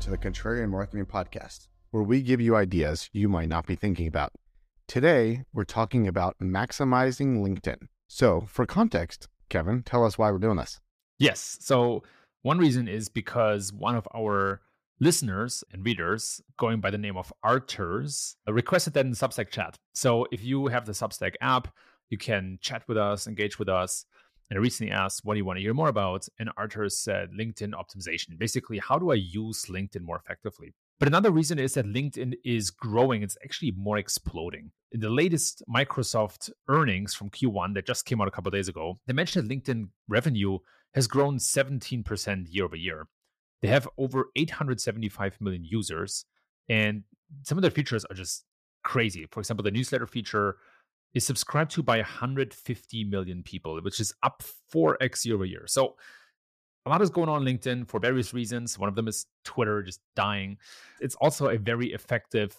[0.00, 4.06] to the Contrarian Marketing Podcast, where we give you ideas you might not be thinking
[4.06, 4.32] about.
[4.88, 7.86] Today, we're talking about maximizing LinkedIn.
[8.08, 10.80] So, for context, Kevin, tell us why we're doing this.
[11.18, 11.58] Yes.
[11.60, 12.02] So,
[12.40, 14.62] one reason is because one of our
[15.00, 19.76] listeners and readers, going by the name of Arturs, requested that in the Substack chat.
[19.92, 21.68] So, if you have the Substack app,
[22.08, 24.06] you can chat with us, engage with us.
[24.50, 26.26] And I recently asked, what do you want to hear more about?
[26.40, 28.36] And Arthur said LinkedIn optimization.
[28.36, 30.74] Basically, how do I use LinkedIn more effectively?
[30.98, 33.22] But another reason is that LinkedIn is growing.
[33.22, 34.72] It's actually more exploding.
[34.90, 38.98] In the latest Microsoft earnings from Q1 that just came out a couple days ago,
[39.06, 40.58] they mentioned that LinkedIn revenue
[40.94, 43.06] has grown 17% year over year.
[43.62, 46.24] They have over 875 million users,
[46.68, 47.04] and
[47.44, 48.44] some of their features are just
[48.82, 49.26] crazy.
[49.30, 50.56] For example, the newsletter feature
[51.14, 54.42] is subscribed to by 150 million people, which is up
[54.72, 55.64] 4x year over year.
[55.66, 55.96] So
[56.86, 58.78] a lot is going on LinkedIn for various reasons.
[58.78, 60.58] One of them is Twitter just dying.
[61.00, 62.58] It's also a very effective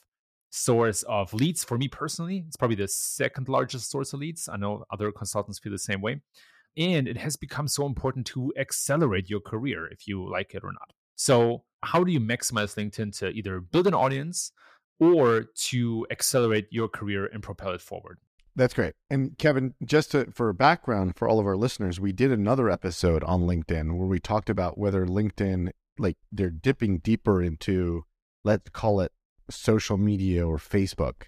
[0.52, 2.44] source of leads for me personally.
[2.48, 4.48] It's probably the second largest source of leads.
[4.48, 6.22] I know other consultants feel the same way.
[6.78, 10.72] And it has become so important to accelerate your career if you like it or
[10.72, 10.92] not.
[11.16, 14.52] So, how do you maximize LinkedIn to either build an audience
[15.00, 18.20] or to accelerate your career and propel it forward?
[18.56, 18.94] That's great.
[19.10, 23.24] And Kevin, just to, for background for all of our listeners, we did another episode
[23.24, 28.04] on LinkedIn where we talked about whether LinkedIn, like they're dipping deeper into,
[28.44, 29.14] let's call it
[29.50, 31.24] social media or Facebook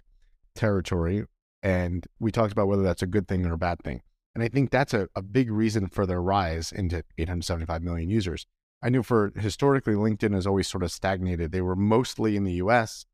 [0.54, 1.26] territory.
[1.62, 4.02] And we talked about whether that's a good thing or a bad thing.
[4.36, 8.46] And I think that's a, a big reason for their rise into 875 million users.
[8.82, 11.54] I knew for historically, LinkedIn has always sort of stagnated.
[11.54, 13.06] They were mostly in the US,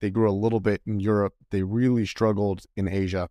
[0.00, 3.28] they grew a little bit in Europe, they really struggled in Asia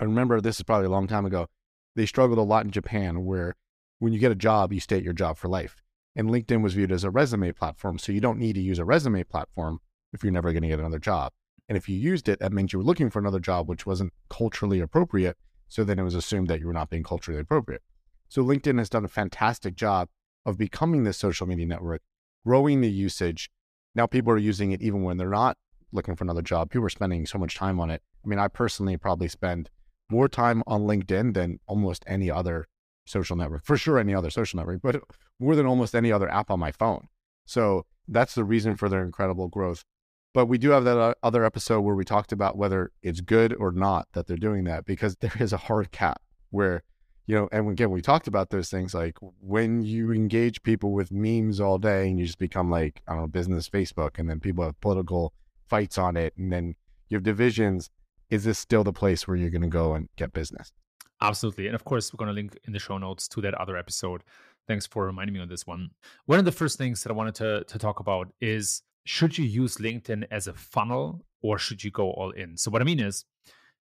[0.00, 1.46] I remember this is probably a long time ago.
[1.94, 3.54] They struggled a lot in Japan where
[3.98, 5.82] when you get a job, you stay at your job for life.
[6.16, 7.98] And LinkedIn was viewed as a resume platform.
[7.98, 9.80] So you don't need to use a resume platform
[10.14, 11.32] if you're never going to get another job.
[11.68, 14.14] And if you used it, that meant you were looking for another job, which wasn't
[14.30, 15.36] culturally appropriate.
[15.68, 17.82] So then it was assumed that you were not being culturally appropriate.
[18.28, 20.08] So LinkedIn has done a fantastic job
[20.46, 22.00] of becoming this social media network,
[22.46, 23.50] growing the usage.
[23.94, 25.58] Now people are using it even when they're not
[25.92, 26.70] looking for another job.
[26.70, 28.02] People are spending so much time on it.
[28.24, 29.68] I mean, I personally probably spend
[30.10, 32.66] more time on LinkedIn than almost any other
[33.04, 35.02] social network, for sure, any other social network, but
[35.38, 37.08] more than almost any other app on my phone.
[37.46, 39.84] So that's the reason for their incredible growth.
[40.32, 43.54] But we do have that uh, other episode where we talked about whether it's good
[43.54, 46.82] or not that they're doing that because there is a hard cap where,
[47.26, 51.10] you know, and again, we talked about those things like when you engage people with
[51.10, 54.40] memes all day and you just become like, I don't know, business Facebook, and then
[54.40, 55.32] people have political
[55.68, 56.74] fights on it, and then
[57.08, 57.90] you have divisions
[58.30, 60.72] is this still the place where you're going to go and get business?
[61.20, 61.66] Absolutely.
[61.66, 64.22] And of course, we're going to link in the show notes to that other episode.
[64.66, 65.90] Thanks for reminding me on this one.
[66.26, 69.44] One of the first things that I wanted to, to talk about is should you
[69.44, 72.56] use LinkedIn as a funnel or should you go all in?
[72.56, 73.24] So, what I mean is,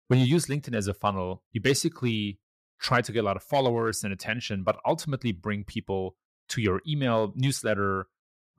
[0.08, 2.40] when you use LinkedIn as a funnel, you basically
[2.80, 6.16] try to get a lot of followers and attention, but ultimately bring people
[6.50, 8.08] to your email newsletter,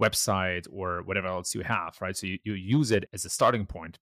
[0.01, 2.17] website, or whatever else you have, right?
[2.17, 3.99] So, you, you use it as a starting point.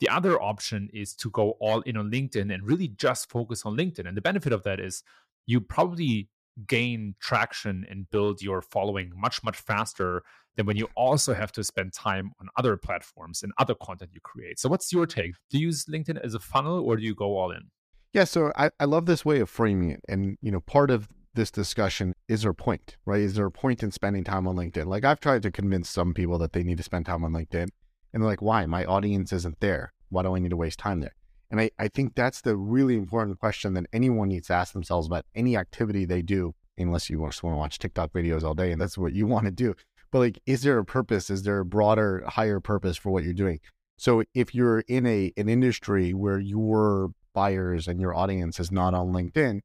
[0.00, 3.76] The other option is to go all in on LinkedIn and really just focus on
[3.76, 4.08] LinkedIn.
[4.08, 5.02] And the benefit of that is
[5.46, 6.28] you probably
[6.66, 10.22] gain traction and build your following much, much faster
[10.56, 14.20] than when you also have to spend time on other platforms and other content you
[14.22, 14.58] create.
[14.58, 15.32] So, what's your take?
[15.50, 17.70] Do you use LinkedIn as a funnel or do you go all in?
[18.12, 20.00] Yeah, so I, I love this way of framing it.
[20.08, 23.20] And, you know, part of this discussion is there a point, right?
[23.20, 24.86] Is there a point in spending time on LinkedIn?
[24.86, 27.68] Like I've tried to convince some people that they need to spend time on LinkedIn.
[28.12, 28.66] And they're like, why?
[28.66, 29.92] My audience isn't there.
[30.08, 31.14] Why do I need to waste time there?
[31.50, 35.06] And I, I think that's the really important question that anyone needs to ask themselves
[35.06, 38.72] about any activity they do, unless you just want to watch TikTok videos all day
[38.72, 39.74] and that's what you want to do.
[40.10, 41.30] But like, is there a purpose?
[41.30, 43.60] Is there a broader, higher purpose for what you're doing?
[43.96, 48.94] So if you're in a an industry where your buyers and your audience is not
[48.94, 49.60] on LinkedIn,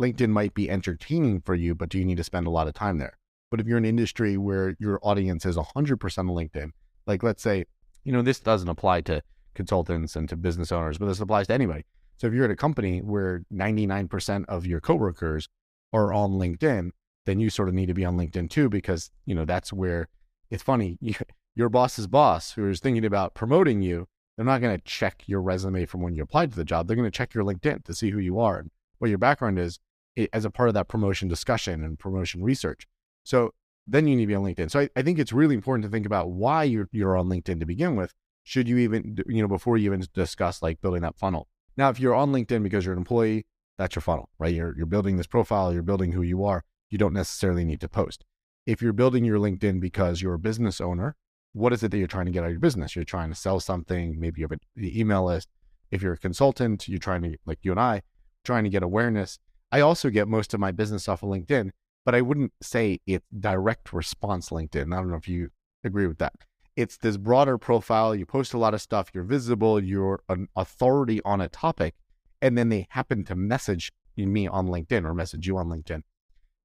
[0.00, 2.74] LinkedIn might be entertaining for you, but do you need to spend a lot of
[2.74, 3.18] time there?
[3.50, 6.70] But if you're in an industry where your audience is 100% on LinkedIn,
[7.06, 7.64] like let's say,
[8.04, 9.22] you know, this doesn't apply to
[9.54, 11.84] consultants and to business owners, but this applies to anybody.
[12.16, 15.48] So if you're at a company where 99% of your coworkers
[15.92, 16.90] are on LinkedIn,
[17.26, 20.08] then you sort of need to be on LinkedIn too, because, you know, that's where
[20.50, 20.98] it's funny.
[21.08, 21.14] You,
[21.54, 25.42] your boss's boss who is thinking about promoting you, they're not going to check your
[25.42, 26.86] resume from when you applied to the job.
[26.86, 29.58] They're going to check your LinkedIn to see who you are and what your background
[29.58, 29.78] is
[30.16, 32.86] eh, as a part of that promotion discussion and promotion research.
[33.24, 33.52] So
[33.86, 34.70] then you need to be on LinkedIn.
[34.70, 37.60] So I, I think it's really important to think about why you're, you're on LinkedIn
[37.60, 38.14] to begin with.
[38.44, 41.48] Should you even, you know, before you even discuss like building that funnel.
[41.76, 43.46] Now, if you're on LinkedIn because you're an employee,
[43.78, 44.54] that's your funnel, right?
[44.54, 46.64] You're, you're building this profile, you're building who you are.
[46.90, 48.24] You don't necessarily need to post.
[48.66, 51.16] if you're building your LinkedIn because you're a business owner,
[51.52, 52.94] what is it that you're trying to get out of your business?
[52.96, 54.18] You're trying to sell something.
[54.18, 55.48] Maybe you have an email list.
[55.90, 58.02] If you're a consultant, you're trying to, like you and I,
[58.44, 59.38] trying to get awareness.
[59.70, 61.70] I also get most of my business off of LinkedIn,
[62.04, 64.92] but I wouldn't say it's direct response LinkedIn.
[64.92, 65.50] I don't know if you
[65.84, 66.34] agree with that.
[66.74, 68.14] It's this broader profile.
[68.14, 69.10] You post a lot of stuff.
[69.12, 69.82] You're visible.
[69.82, 71.94] You're an authority on a topic.
[72.40, 76.02] And then they happen to message me on LinkedIn or message you on LinkedIn.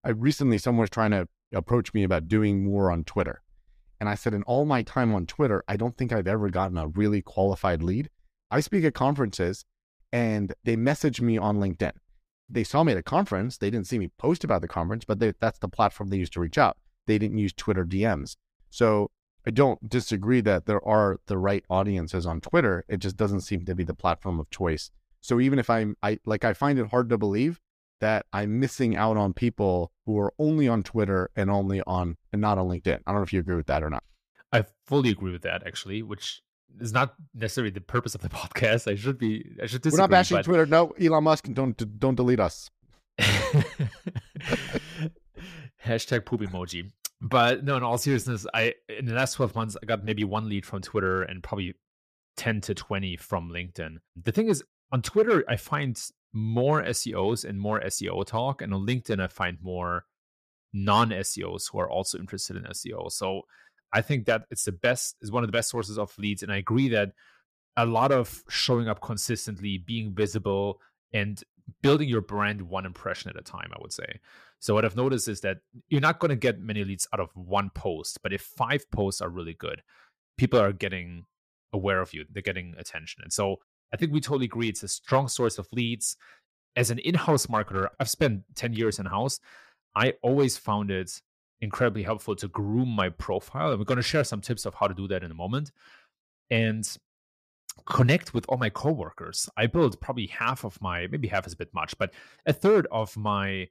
[0.03, 3.41] I recently, someone was trying to approach me about doing more on Twitter.
[3.99, 6.77] And I said, in all my time on Twitter, I don't think I've ever gotten
[6.77, 8.09] a really qualified lead.
[8.49, 9.65] I speak at conferences
[10.11, 11.93] and they message me on LinkedIn.
[12.49, 13.57] They saw me at a conference.
[13.57, 16.33] They didn't see me post about the conference, but they, that's the platform they used
[16.33, 16.77] to reach out.
[17.05, 18.35] They didn't use Twitter DMs.
[18.69, 19.11] So
[19.45, 22.83] I don't disagree that there are the right audiences on Twitter.
[22.87, 24.91] It just doesn't seem to be the platform of choice.
[25.21, 27.59] So even if I'm, I like, I find it hard to believe
[27.99, 32.41] that I'm missing out on people who are only on Twitter and only on and
[32.41, 32.99] not on LinkedIn.
[33.05, 34.03] I don't know if you agree with that or not.
[34.51, 36.41] I fully agree with that actually, which
[36.79, 38.89] is not necessarily the purpose of the podcast.
[38.91, 39.97] I should be I should disagree.
[39.97, 40.45] We're not bashing but...
[40.45, 40.65] Twitter.
[40.65, 42.69] No, Elon Musk, don't don't delete us.
[45.85, 46.91] Hashtag poop emoji.
[47.19, 50.49] But no, in all seriousness, I in the last 12 months I got maybe one
[50.49, 51.75] lead from Twitter and probably
[52.35, 53.97] 10 to 20 from LinkedIn.
[54.23, 55.99] The thing is on Twitter I find
[56.33, 58.61] more SEOs and more SEO talk.
[58.61, 60.05] And on LinkedIn, I find more
[60.73, 63.11] non SEOs who are also interested in SEO.
[63.11, 63.41] So
[63.93, 66.43] I think that it's the best, is one of the best sources of leads.
[66.43, 67.11] And I agree that
[67.75, 70.81] a lot of showing up consistently, being visible,
[71.13, 71.41] and
[71.81, 74.19] building your brand one impression at a time, I would say.
[74.59, 75.57] So what I've noticed is that
[75.89, 79.21] you're not going to get many leads out of one post, but if five posts
[79.21, 79.81] are really good,
[80.37, 81.25] people are getting
[81.73, 83.21] aware of you, they're getting attention.
[83.23, 83.57] And so
[83.93, 84.69] I think we totally agree.
[84.69, 86.17] It's a strong source of leads.
[86.75, 89.39] As an in house marketer, I've spent 10 years in house.
[89.95, 91.21] I always found it
[91.61, 93.71] incredibly helpful to groom my profile.
[93.71, 95.71] And we're going to share some tips of how to do that in a moment.
[96.49, 96.87] And
[97.85, 99.49] connect with all my coworkers.
[99.57, 102.13] I built probably half of my, maybe half is a bit much, but
[102.45, 103.67] a third of my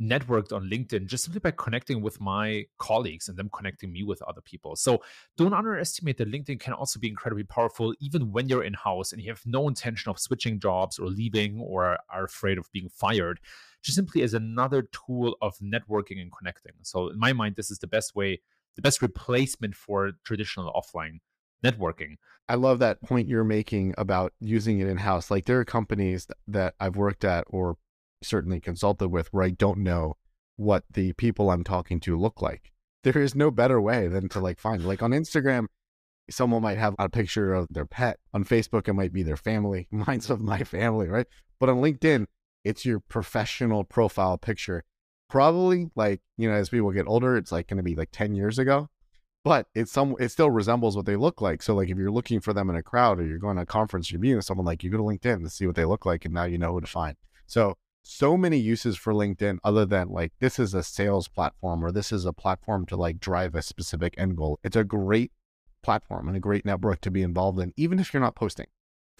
[0.00, 4.20] networked on LinkedIn just simply by connecting with my colleagues and them connecting me with
[4.22, 4.74] other people.
[4.76, 5.02] So
[5.36, 9.22] don't underestimate that LinkedIn can also be incredibly powerful even when you're in house and
[9.22, 13.38] you have no intention of switching jobs or leaving or are afraid of being fired,
[13.84, 16.72] just simply as another tool of networking and connecting.
[16.82, 18.40] So in my mind, this is the best way,
[18.76, 21.18] the best replacement for traditional offline
[21.64, 22.16] networking.
[22.48, 25.30] I love that point you're making about using it in house.
[25.30, 27.76] Like there are companies that I've worked at or
[28.22, 30.16] certainly consulted with where I don't know
[30.56, 32.72] what the people I'm talking to look like.
[33.02, 35.66] There is no better way than to like find like on Instagram,
[36.30, 38.18] someone might have a picture of their pet.
[38.32, 39.88] On Facebook, it might be their family.
[39.90, 41.26] Mine's of my family, right?
[41.60, 42.26] But on LinkedIn,
[42.64, 44.84] it's your professional profile picture.
[45.28, 48.34] Probably like, you know, as people get older, it's like going to be like 10
[48.34, 48.88] years ago,
[49.44, 51.62] but it's some, it still resembles what they look like.
[51.62, 53.66] So like if you're looking for them in a crowd or you're going to a
[53.66, 56.24] conference, you're meeting someone like you go to LinkedIn to see what they look like.
[56.24, 57.16] And now you know who to find.
[57.46, 61.90] So so many uses for LinkedIn other than like this is a sales platform or
[61.90, 64.60] this is a platform to like drive a specific end goal.
[64.62, 65.32] It's a great
[65.82, 68.66] platform and a great network to be involved in, even if you're not posting.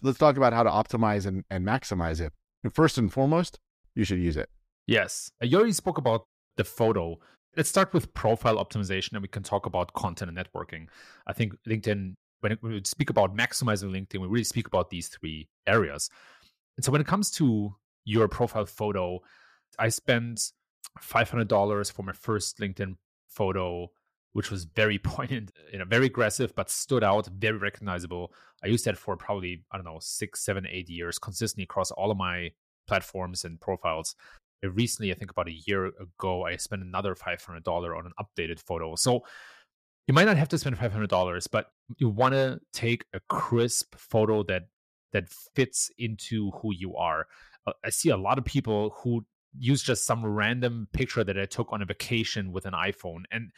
[0.02, 2.32] Let's talk about how to optimize and, and maximize it.
[2.72, 3.58] First and foremost,
[3.94, 4.50] you should use it.
[4.86, 5.30] Yes.
[5.40, 7.18] You already spoke about the photo.
[7.56, 10.88] Let's start with profile optimization and we can talk about content and networking.
[11.26, 15.48] I think LinkedIn, when we speak about maximizing LinkedIn, we really speak about these three
[15.66, 16.10] areas.
[16.76, 19.20] And so when it comes to your profile photo.
[19.78, 20.52] I spent
[21.00, 22.96] $500 for my first LinkedIn
[23.28, 23.90] photo,
[24.34, 28.32] which was very poignant, you know, very aggressive, but stood out, very recognizable.
[28.62, 32.10] I used that for probably, I don't know, six, seven, eight years consistently across all
[32.10, 32.50] of my
[32.86, 34.14] platforms and profiles.
[34.62, 38.60] And recently, I think about a year ago, I spent another $500 on an updated
[38.60, 38.94] photo.
[38.96, 39.24] So
[40.06, 44.42] you might not have to spend $500, but you want to take a crisp photo
[44.44, 44.64] that
[45.12, 47.28] that fits into who you are.
[47.66, 49.24] Uh, I see a lot of people who
[49.56, 53.22] use just some random picture that I took on a vacation with an iPhone.
[53.30, 53.52] And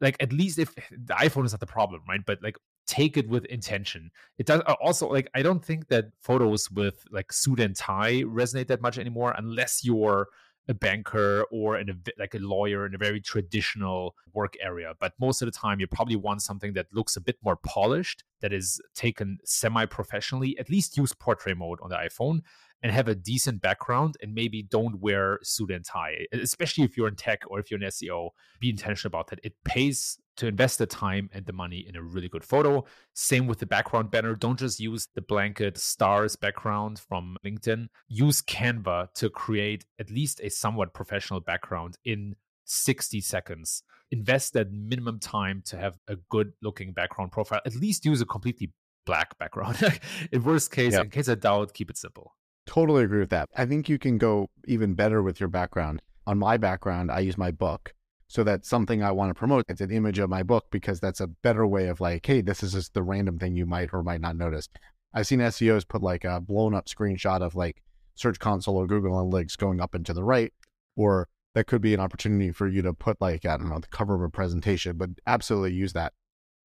[0.00, 2.24] like, at least if the iPhone is not the problem, right?
[2.24, 4.10] But like, take it with intention.
[4.38, 8.22] It does uh, also like, I don't think that photos with like suit and tie
[8.22, 10.28] resonate that much anymore unless you're
[10.68, 14.92] a banker or in a, like a lawyer in a very traditional work area.
[15.00, 18.24] But most of the time, you probably want something that looks a bit more polished,
[18.40, 20.58] that is taken semi professionally.
[20.58, 22.40] At least use portrait mode on the iPhone
[22.82, 27.08] and have a decent background and maybe don't wear suit and tie, especially if you're
[27.08, 28.30] in tech or if you're in SEO.
[28.60, 29.40] Be intentional about that.
[29.42, 32.84] It pays to invest the time and the money in a really good photo.
[33.14, 34.36] Same with the background banner.
[34.36, 37.88] Don't just use the blanket stars background from LinkedIn.
[38.06, 43.82] Use Canva to create at least a somewhat professional background in 60 seconds.
[44.12, 47.60] Invest that minimum time to have a good looking background profile.
[47.66, 48.72] At least use a completely
[49.04, 49.76] black background.
[50.32, 51.04] in worst case, yep.
[51.04, 52.36] in case of doubt, keep it simple.
[52.68, 53.48] Totally agree with that.
[53.56, 56.02] I think you can go even better with your background.
[56.26, 57.94] On my background, I use my book.
[58.26, 59.64] So that's something I want to promote.
[59.68, 62.62] It's an image of my book because that's a better way of like, hey, this
[62.62, 64.68] is just the random thing you might or might not notice.
[65.14, 67.82] I've seen SEOs put like a blown up screenshot of like
[68.16, 70.52] Search Console or Google Analytics going up and to the right,
[70.94, 73.88] or that could be an opportunity for you to put like, I don't know, the
[73.88, 76.12] cover of a presentation, but absolutely use that.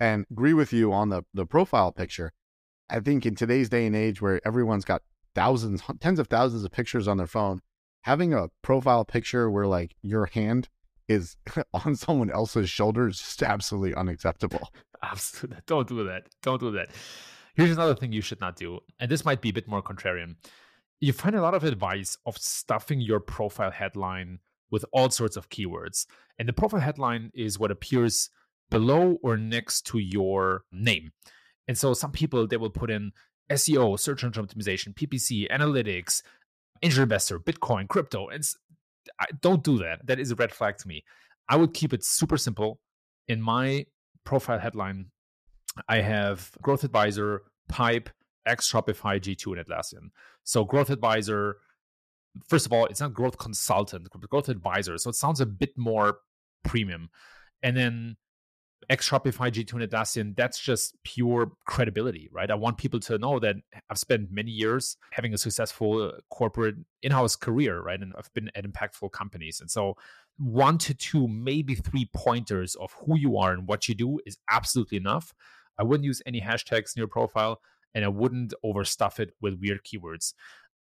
[0.01, 2.33] And agree with you on the, the profile picture.
[2.89, 5.01] I think in today's day and age where everyone's got
[5.35, 7.61] thousands, tens of thousands of pictures on their phone,
[8.01, 10.69] having a profile picture where like your hand
[11.07, 11.37] is
[11.73, 14.69] on someone else's shoulder is just absolutely unacceptable.
[15.01, 15.61] Absolutely.
[15.67, 16.27] Don't do that.
[16.41, 16.89] Don't do that.
[17.55, 18.79] Here's another thing you should not do.
[18.99, 20.35] And this might be a bit more contrarian.
[20.99, 24.39] You find a lot of advice of stuffing your profile headline
[24.71, 26.07] with all sorts of keywords.
[26.39, 28.29] And the profile headline is what appears
[28.71, 31.11] below or next to your name.
[31.67, 33.11] And so some people they will put in
[33.49, 36.21] SEO, search engine optimization, PPC, analytics,
[36.81, 38.27] investor, Bitcoin, crypto.
[38.27, 38.43] And
[39.41, 40.05] don't do that.
[40.05, 41.03] That is a red flag to me.
[41.49, 42.79] I would keep it super simple.
[43.27, 43.85] In my
[44.23, 45.07] profile headline,
[45.87, 48.09] I have growth advisor, pipe,
[48.45, 50.09] X Shopify, G2, and Atlassian.
[50.43, 51.57] So growth advisor,
[52.47, 54.97] first of all, it's not growth consultant, growth advisor.
[54.97, 56.17] So it sounds a bit more
[56.63, 57.09] premium.
[57.61, 58.17] And then
[58.89, 62.49] X Shopify G2 and Atlassian, that's just pure credibility, right?
[62.49, 63.55] I want people to know that
[63.89, 67.99] I've spent many years having a successful uh, corporate in-house career, right?
[67.99, 69.61] And I've been at impactful companies.
[69.61, 69.97] And so
[70.37, 74.37] one to two, maybe three pointers of who you are and what you do is
[74.49, 75.33] absolutely enough.
[75.77, 77.61] I wouldn't use any hashtags in your profile
[77.95, 80.33] and I wouldn't overstuff it with weird keywords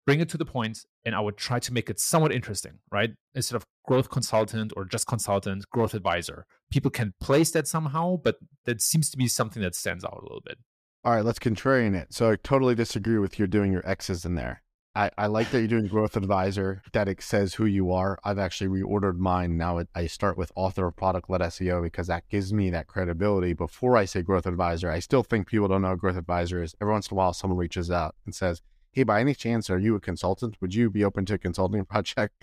[0.09, 3.11] bring it to the point and I would try to make it somewhat interesting, right?
[3.35, 6.47] Instead of growth consultant or just consultant, growth advisor.
[6.71, 10.23] People can place that somehow, but that seems to be something that stands out a
[10.23, 10.57] little bit.
[11.05, 12.15] All right, let's contrarian it.
[12.15, 14.63] So I totally disagree with you doing your X's in there.
[14.95, 18.19] I, I like that you're doing growth advisor, that it says who you are.
[18.25, 19.59] I've actually reordered mine.
[19.59, 23.53] Now I start with author of product led SEO because that gives me that credibility
[23.53, 24.91] before I say growth advisor.
[24.91, 26.75] I still think people don't know what growth advisor is.
[26.81, 28.63] Every once in a while, someone reaches out and says,
[28.99, 30.57] hey, by any chance, are you a consultant?
[30.61, 32.43] Would you be open to a consulting project?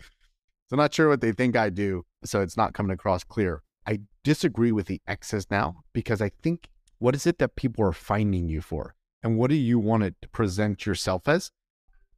[0.70, 2.06] So not sure what they think I do.
[2.24, 3.62] So it's not coming across clear.
[3.86, 6.70] I disagree with the X's now because I think
[7.00, 8.96] what is it that people are finding you for?
[9.22, 11.52] And what do you want to present yourself as?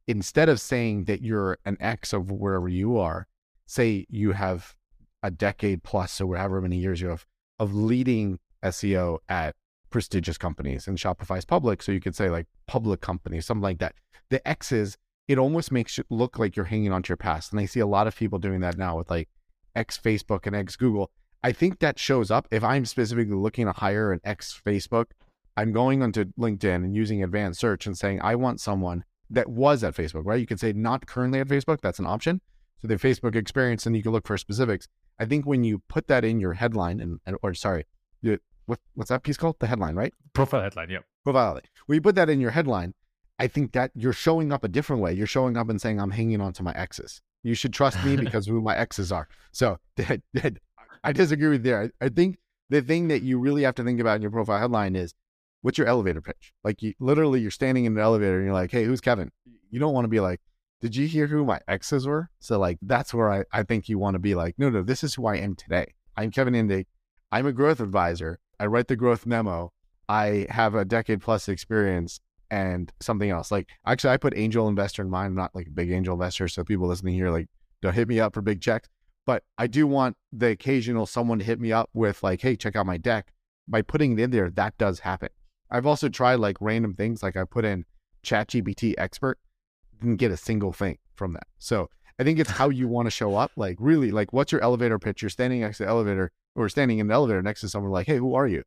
[0.06, 3.26] Instead of saying that you're an X of wherever you are,
[3.66, 4.76] say you have
[5.20, 7.26] a decade plus or however many years you have
[7.58, 9.56] of leading SEO at
[9.90, 11.82] prestigious companies and Shopify's public.
[11.82, 13.94] So you could say like public companies, something like that.
[14.30, 17.52] The X's, it almost makes it look like you're hanging on to your past.
[17.52, 19.28] And I see a lot of people doing that now with like
[19.74, 21.10] X Facebook and X Google.
[21.42, 22.48] I think that shows up.
[22.50, 25.06] If I'm specifically looking to hire an X Facebook,
[25.56, 29.84] I'm going onto LinkedIn and using advanced search and saying, I want someone that was
[29.84, 30.40] at Facebook, right?
[30.40, 31.80] You could say not currently at Facebook.
[31.80, 32.40] That's an option.
[32.80, 34.86] So the Facebook experience, and you can look for specifics.
[35.18, 37.84] I think when you put that in your headline and, or sorry,
[38.68, 39.56] what, what's that piece called?
[39.58, 40.12] The headline, right?
[40.34, 41.04] Profile headline, yep.
[41.24, 41.62] Profile headline.
[41.86, 42.92] When you put that in your headline,
[43.38, 45.14] I think that you're showing up a different way.
[45.14, 47.22] You're showing up and saying, I'm hanging on to my exes.
[47.42, 49.28] You should trust me because who my exes are.
[49.52, 49.78] So
[51.04, 51.90] I disagree with there.
[52.00, 52.36] I think
[52.68, 55.14] the thing that you really have to think about in your profile headline is
[55.62, 56.52] what's your elevator pitch?
[56.62, 59.30] Like you literally you're standing in an elevator and you're like, hey, who's Kevin?
[59.70, 60.40] You don't want to be like,
[60.80, 62.28] did you hear who my exes were?
[62.38, 65.02] So like that's where I, I think you want to be like, no, no, this
[65.02, 65.94] is who I am today.
[66.16, 66.86] I'm Kevin Indig.
[67.30, 68.38] I'm a growth advisor.
[68.60, 69.72] I write the growth memo.
[70.08, 73.50] I have a decade plus experience and something else.
[73.50, 75.26] Like actually, I put angel investor in mine.
[75.26, 77.46] I'm not like a big angel investor, so people listening here like
[77.82, 78.88] don't hit me up for big checks.
[79.26, 82.76] But I do want the occasional someone to hit me up with like, hey, check
[82.76, 83.32] out my deck.
[83.68, 85.28] By putting it in there, that does happen.
[85.70, 87.84] I've also tried like random things, like I put in
[88.24, 89.38] ChatGPT expert,
[90.00, 91.46] didn't get a single thing from that.
[91.58, 93.52] So I think it's how you want to show up.
[93.56, 95.20] Like really, like what's your elevator pitch?
[95.20, 98.06] You're standing next to the elevator or standing in the elevator next to someone like,
[98.06, 98.64] hey, who are you?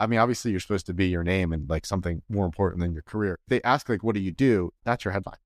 [0.00, 2.92] I mean, obviously you're supposed to be your name and like something more important than
[2.92, 3.38] your career.
[3.48, 4.72] They ask like, what do you do?
[4.84, 5.38] That's your headline.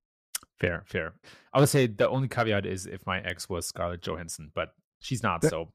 [0.59, 1.15] Fair, fair.
[1.53, 5.23] I would say the only caveat is if my ex was Scarlett Johansson, but she's
[5.23, 5.43] not.
[5.43, 5.69] That, so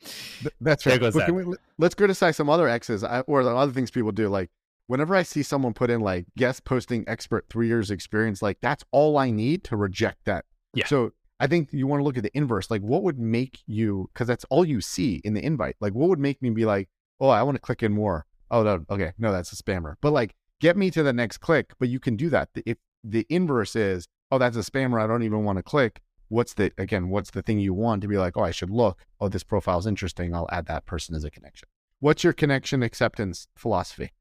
[0.60, 1.00] that's right.
[1.00, 1.34] Goes that.
[1.34, 4.27] We, let's criticize some other exes or other things people do.
[4.27, 4.50] Like
[4.88, 8.84] whenever I see someone put in like guest posting expert three years experience, like that's
[8.91, 10.46] all I need to reject that.
[10.74, 10.88] Yeah.
[10.88, 11.12] So
[11.44, 12.72] I think you want to look at the inverse.
[12.72, 15.76] Like what would make you, because that's all you see in the invite.
[15.80, 18.64] Like what would make me be like, oh, I want to click in more oh
[18.64, 19.96] no, okay, no, that's a spammer.
[20.00, 21.74] But like, get me to the next click.
[21.80, 22.50] But you can do that.
[22.66, 26.00] If the inverse is, oh, that's a spammer, I don't even want to click.
[26.30, 29.06] what's the again, what's the thing you want to be like, oh, I should look.
[29.20, 30.34] Oh, this profile is interesting.
[30.34, 31.68] I'll add that person as a connection.
[32.00, 34.12] What's your connection acceptance philosophy?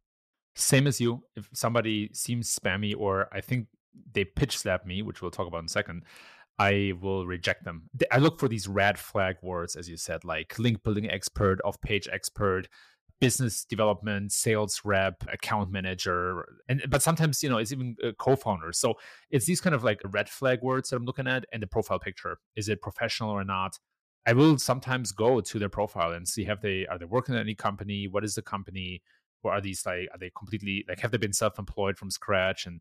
[0.54, 1.24] Same as you.
[1.36, 3.68] If somebody seems spammy or I think
[4.12, 6.04] they pitch slap me, which we'll talk about in a second,
[6.58, 7.88] I will reject them.
[8.10, 11.80] I look for these red flag words, as you said, like link building expert, off
[11.80, 12.68] page expert,
[13.20, 18.72] business development, sales rep, account manager, and but sometimes you know it's even uh, co-founder.
[18.72, 18.94] So
[19.30, 21.98] it's these kind of like red flag words that I'm looking at, and the profile
[21.98, 22.38] picture.
[22.56, 23.78] Is it professional or not?
[24.26, 27.40] I will sometimes go to their profile and see have they are they working at
[27.40, 28.08] any company?
[28.08, 29.02] What is the company?
[29.44, 32.80] Or are these like are they completely like have they been self-employed from scratch and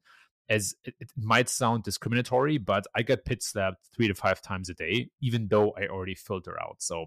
[0.51, 4.69] as it, it, might sound discriminatory, but I get pitch slapped three to five times
[4.69, 6.75] a day, even though I already filter out.
[6.79, 7.05] So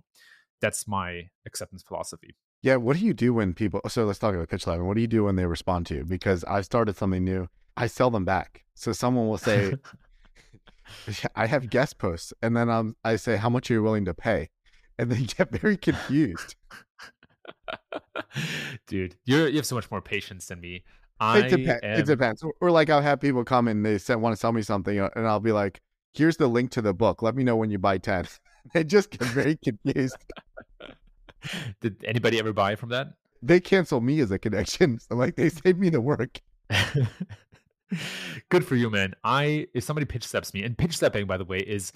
[0.62, 2.34] that's my acceptance philosophy.
[2.62, 2.76] Yeah.
[2.76, 4.86] What do you do when people, so let's talk about pitch slapping.
[4.86, 6.04] What do you do when they respond to you?
[6.04, 7.48] Because I've started something new.
[7.76, 8.64] I sell them back.
[8.74, 9.74] So someone will say,
[11.36, 12.32] I have guest posts.
[12.40, 14.48] And then um, I say, how much are you willing to pay?
[14.98, 16.54] And they get very confused.
[18.86, 20.82] Dude, you're, you have so much more patience than me.
[21.20, 21.80] I it depends.
[21.82, 22.00] Am...
[22.00, 22.44] It depends.
[22.60, 25.10] Or like I'll have people come and they say, want to sell me something, uh,
[25.16, 25.80] and I'll be like,
[26.12, 27.22] "Here's the link to the book.
[27.22, 28.26] Let me know when you buy 10.
[28.74, 30.16] they just get very confused.
[31.80, 33.08] Did anybody ever buy from that?
[33.42, 34.98] They cancel me as a connection.
[35.00, 36.40] So like they save me the work.
[38.48, 39.14] Good for you, man.
[39.22, 41.92] I if somebody pitch slaps me, and pitch slapping, by the way, is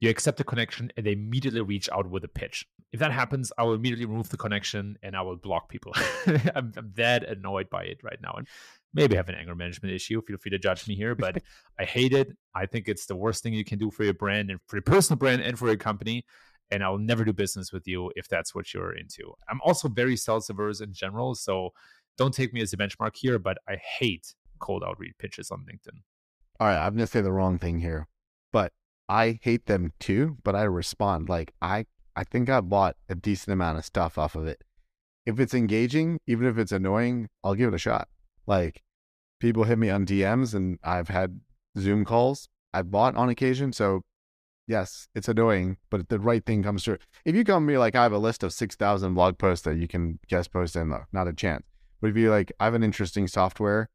[0.00, 2.66] you accept a connection and they immediately reach out with a pitch.
[2.92, 5.92] If that happens, I will immediately remove the connection and I will block people.
[6.54, 8.34] I'm, I'm, that annoyed by it right now.
[8.36, 8.46] And
[8.92, 10.20] maybe I have an anger management issue.
[10.22, 11.42] Feel free to judge me here, but
[11.78, 12.36] I hate it.
[12.54, 14.82] I think it's the worst thing you can do for your brand and for your
[14.82, 16.24] personal brand and for your company.
[16.70, 19.34] And I'll never do business with you if that's what you're into.
[19.48, 21.34] I'm also very sales averse in general.
[21.34, 21.70] So
[22.18, 25.98] don't take me as a benchmark here, but I hate cold outreach pitches on LinkedIn.
[26.60, 26.78] All right.
[26.78, 28.06] I'm going to say the wrong thing here,
[28.52, 28.72] but
[29.08, 31.28] I hate them too, but I respond.
[31.28, 34.62] Like I I think I bought a decent amount of stuff off of it.
[35.24, 38.08] If it's engaging, even if it's annoying, I'll give it a shot.
[38.46, 38.82] Like
[39.40, 41.40] people hit me on DMs and I've had
[41.78, 42.48] Zoom calls.
[42.74, 43.72] I've bought on occasion.
[43.72, 44.02] So
[44.66, 46.98] yes, it's annoying, but the right thing comes through.
[47.24, 49.76] If you come to me like I have a list of 6,000 blog posts that
[49.76, 51.64] you can guest post in, though, not a chance.
[52.00, 53.88] But if you like, I have an interesting software,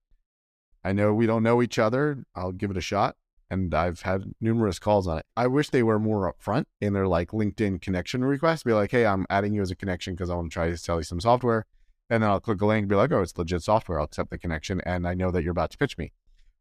[0.84, 3.15] I know we don't know each other, I'll give it a shot
[3.49, 5.25] and I've had numerous calls on it.
[5.36, 8.65] I wish they were more upfront in their like LinkedIn connection request.
[8.65, 10.77] Be like, hey, I'm adding you as a connection because I want to try to
[10.77, 11.65] sell you some software.
[12.10, 13.99] And then I'll click a link and be like, oh, it's legit software.
[13.99, 14.81] I'll accept the connection.
[14.86, 16.13] And I know that you're about to pitch me.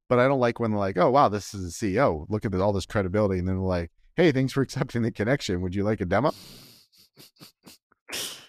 [0.09, 2.27] But I don't like when they're like, oh, wow, this is a CEO.
[2.29, 3.39] Look at all this credibility.
[3.39, 5.61] And then they're like, hey, thanks for accepting the connection.
[5.63, 6.33] Would you like a demo?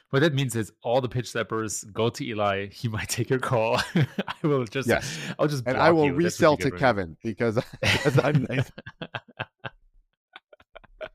[0.09, 2.67] What that means is all the pitch slappers go to Eli.
[2.67, 3.81] He might take your call.
[3.95, 5.17] I will just, yes.
[5.37, 8.71] I'll just, and I will resell to Kevin because, because I'm nice.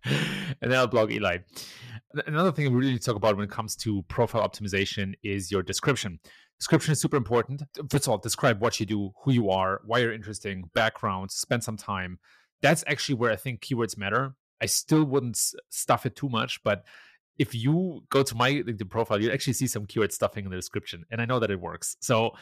[0.04, 1.38] and then I'll blog Eli.
[2.26, 5.50] Another thing we really need to talk about when it comes to profile optimization is
[5.50, 6.20] your description.
[6.60, 7.62] Description is super important.
[7.90, 11.64] First of all, describe what you do, who you are, why you're interesting, background, spend
[11.64, 12.18] some time.
[12.60, 14.34] That's actually where I think keywords matter.
[14.60, 16.84] I still wouldn't stuff it too much, but
[17.38, 20.56] if you go to my LinkedIn profile, you actually see some keyword stuffing in the
[20.56, 21.96] description, and I know that it works.
[22.00, 22.32] So,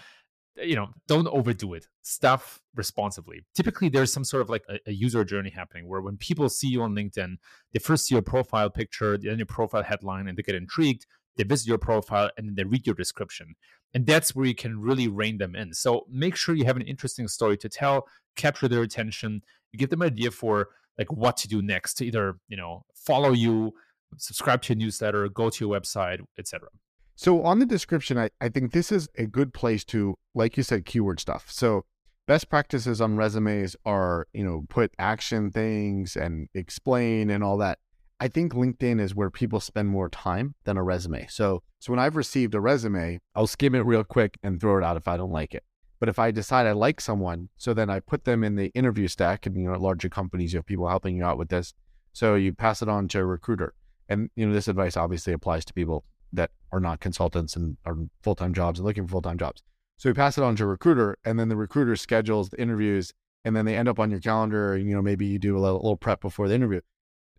[0.57, 1.87] you know, don't overdo it.
[2.03, 3.45] Stuff responsibly.
[3.55, 6.69] Typically, there's some sort of like a, a, user journey happening where when people see
[6.69, 7.37] you on LinkedIn,
[7.73, 11.07] they first see your profile picture, then your profile headline, and they get intrigued.
[11.37, 13.55] They visit your profile and then they read your description.
[13.95, 15.73] And that's where you can really rein them in.
[15.73, 19.43] So make sure you have an interesting story to tell, capture their attention,
[19.77, 23.33] give them an idea for like what to do next to either, you know, follow
[23.33, 23.73] you,
[24.17, 26.69] subscribe to your newsletter, go to your website, etc.
[27.17, 30.63] So on the description, I, I think this is a good place to, like you
[30.63, 31.51] said, keyword stuff.
[31.51, 31.85] So
[32.27, 37.79] best practices on resumes are, you know, put action things and explain and all that.
[38.21, 41.27] I think LinkedIn is where people spend more time than a resume.
[41.29, 44.85] So so when I've received a resume, I'll skim it real quick and throw it
[44.85, 45.65] out if I don't like it.
[45.99, 49.09] But if I decide I like someone, so then I put them in the interview
[49.09, 51.75] stack and you know, larger companies, you have people helping you out with this.
[52.13, 53.75] So you pass it on to a recruiter.
[54.11, 57.97] And you know, this advice obviously applies to people that are not consultants and are
[58.23, 59.63] full time jobs and looking for full time jobs.
[59.97, 63.13] So we pass it on to a recruiter, and then the recruiter schedules the interviews,
[63.45, 64.75] and then they end up on your calendar.
[64.75, 66.81] And, you know, maybe you do a little, little prep before the interview.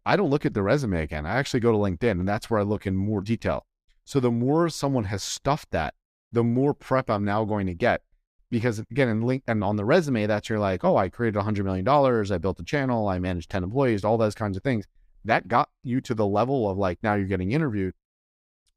[0.05, 1.25] I don't look at the resume again.
[1.25, 3.65] I actually go to LinkedIn, and that's where I look in more detail.
[4.05, 5.93] So the more someone has stuffed that,
[6.31, 8.01] the more prep I'm now going to get.
[8.49, 11.43] Because again, in link and on the resume, that's you're like, oh, I created a
[11.43, 14.63] hundred million dollars, I built a channel, I managed 10 employees, all those kinds of
[14.63, 14.85] things
[15.25, 17.93] that got you to the level of like now you're getting interviewed.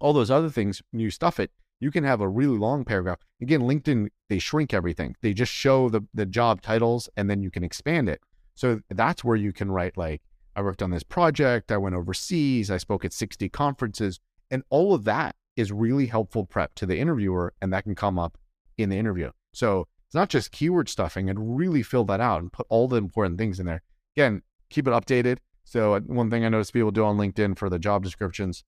[0.00, 3.18] All those other things, you stuff it, you can have a really long paragraph.
[3.40, 5.16] Again, LinkedIn, they shrink everything.
[5.22, 8.20] They just show the, the job titles and then you can expand it.
[8.54, 10.22] So that's where you can write like,
[10.56, 14.94] I worked on this project, I went overseas, I spoke at 60 conferences, and all
[14.94, 18.38] of that is really helpful prep to the interviewer, and that can come up
[18.78, 19.30] in the interview.
[19.52, 22.96] So it's not just keyword stuffing, and really fill that out and put all the
[22.96, 23.82] important things in there.
[24.16, 25.38] Again, keep it updated.
[25.64, 28.64] So uh, one thing I notice people do on LinkedIn for the job descriptions,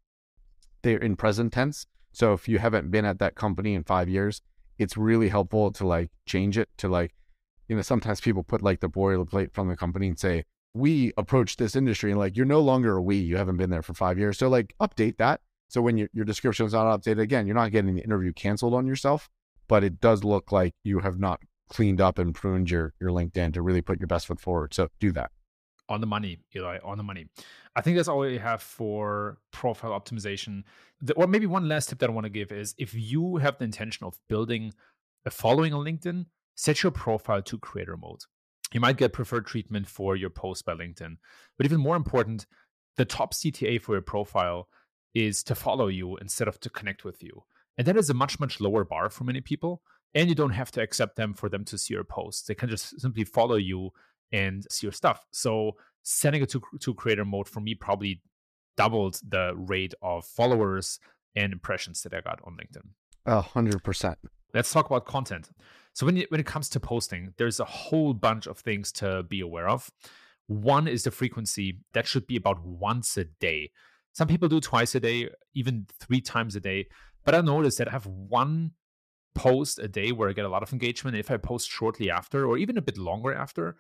[0.82, 1.87] they're in present tense.
[2.12, 4.40] So if you haven't been at that company in five years,
[4.78, 7.14] it's really helpful to like change it to like,
[7.68, 11.56] you know, sometimes people put like the boilerplate from the company and say, we approach
[11.56, 14.18] this industry and like you're no longer a we, you haven't been there for five
[14.18, 14.38] years.
[14.38, 15.40] So like update that.
[15.68, 18.74] So when your, your description is not updated again, you're not getting the interview canceled
[18.74, 19.28] on yourself,
[19.68, 23.52] but it does look like you have not cleaned up and pruned your your LinkedIn
[23.54, 24.72] to really put your best foot forward.
[24.72, 25.32] So do that.
[25.88, 27.29] On the money, Eli, on the money.
[27.77, 30.64] I think that's all we have for profile optimization.
[31.01, 33.59] The, or maybe one last tip that I want to give is if you have
[33.59, 34.72] the intention of building
[35.25, 38.20] a following on LinkedIn, set your profile to creator mode.
[38.72, 41.18] You might get preferred treatment for your post by LinkedIn.
[41.57, 42.46] But even more important,
[42.96, 44.68] the top CTA for your profile
[45.14, 47.44] is to follow you instead of to connect with you.
[47.79, 49.83] And that is a much, much lower bar for many people.
[50.14, 52.46] And you don't have to accept them for them to see your posts.
[52.46, 53.90] They can just simply follow you
[54.33, 55.25] and see your stuff.
[55.31, 58.23] So setting it to, to creator mode for me probably
[58.77, 60.99] doubled the rate of followers
[61.35, 62.89] and impressions that I got on LinkedIn.
[63.27, 64.19] A hundred percent.
[64.55, 65.51] Let's talk about content.
[65.93, 69.23] So when you, when it comes to posting, there's a whole bunch of things to
[69.25, 69.91] be aware of.
[70.47, 71.81] One is the frequency.
[71.95, 73.71] That should be about once a day.
[74.12, 76.87] Some people do twice a day, even three times a day.
[77.25, 78.73] But I noticed that I have one
[79.35, 81.17] post a day where I get a lot of engagement.
[81.17, 83.77] If I post shortly after, or even a bit longer after,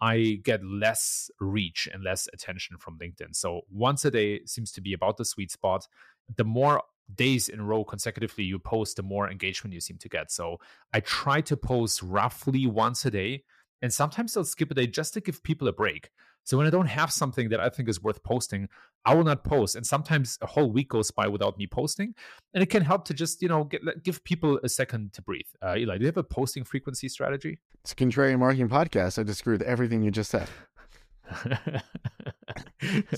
[0.00, 3.34] I get less reach and less attention from LinkedIn.
[3.34, 5.86] So once a day seems to be about the sweet spot.
[6.36, 6.82] The more
[7.14, 10.30] days in a row consecutively you post, the more engagement you seem to get.
[10.30, 10.58] So
[10.92, 13.44] I try to post roughly once a day.
[13.82, 16.10] And sometimes I'll skip a day just to give people a break.
[16.44, 18.68] So when I don't have something that I think is worth posting,
[19.04, 19.76] I will not post.
[19.76, 22.14] And sometimes a whole week goes by without me posting.
[22.52, 25.46] And it can help to just, you know, get, give people a second to breathe.
[25.62, 27.58] Uh, Eli, do you have a posting frequency strategy?
[27.82, 29.18] It's a contrarian marketing podcast.
[29.18, 30.48] I disagree with everything you just said.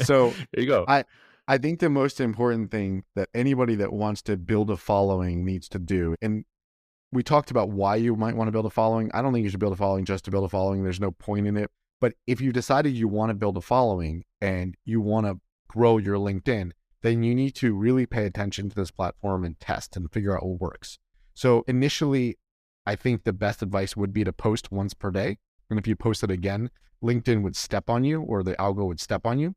[0.02, 0.84] so there you go.
[0.86, 1.04] I,
[1.48, 5.68] I think the most important thing that anybody that wants to build a following needs
[5.70, 6.44] to do, and
[7.12, 9.10] we talked about why you might want to build a following.
[9.14, 10.82] I don't think you should build a following just to build a following.
[10.82, 11.70] There's no point in it.
[12.00, 15.98] But if you decided you want to build a following and you want to grow
[15.98, 20.12] your LinkedIn, then you need to really pay attention to this platform and test and
[20.12, 20.98] figure out what works.
[21.34, 22.38] So initially,
[22.86, 25.38] I think the best advice would be to post once per day.
[25.68, 26.70] And if you post it again,
[27.02, 29.54] LinkedIn would step on you or the algo would step on you.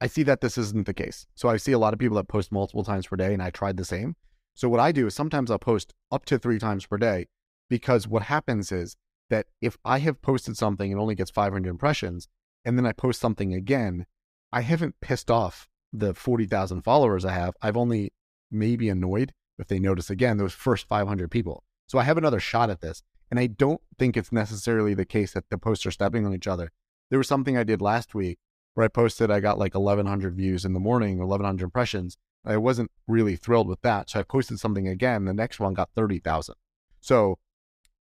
[0.00, 1.26] I see that this isn't the case.
[1.34, 3.50] So I see a lot of people that post multiple times per day, and I
[3.50, 4.16] tried the same.
[4.54, 7.26] So what I do is sometimes I'll post up to three times per day
[7.68, 8.96] because what happens is
[9.30, 12.28] that if I have posted something and only gets 500 impressions,
[12.64, 14.06] and then I post something again,
[14.52, 17.54] I haven't pissed off the 40,000 followers I have.
[17.62, 18.12] I've only
[18.50, 21.64] maybe annoyed, if they notice again, those first 500 people.
[21.88, 23.02] So I have another shot at this.
[23.30, 26.46] And I don't think it's necessarily the case that the posts are stepping on each
[26.46, 26.70] other.
[27.10, 28.38] There was something I did last week
[28.74, 32.16] where I posted, I got like 1,100 views in the morning, 1,100 impressions.
[32.44, 34.10] I wasn't really thrilled with that.
[34.10, 35.24] So I posted something again.
[35.24, 36.54] The next one got 30,000.
[37.00, 37.38] So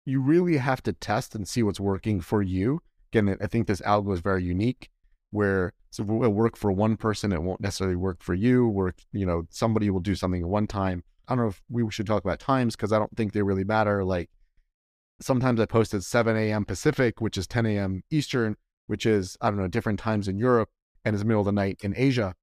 [0.06, 2.82] you really have to test and see what's working for you.
[3.12, 4.90] Again, I think this algo is very unique
[5.32, 8.68] where so it will work for one person, it won't necessarily work for you.
[8.68, 11.04] Work, you know, somebody will do something at one time.
[11.28, 13.64] I don't know if we should talk about times because I don't think they really
[13.64, 14.04] matter.
[14.04, 14.30] Like
[15.22, 16.66] sometimes I post at 7 a.m.
[16.66, 18.04] Pacific, which is 10 a.m.
[18.10, 18.56] Eastern,
[18.88, 20.70] which is, I don't know, different times in Europe
[21.06, 22.34] and it's middle of the night in Asia.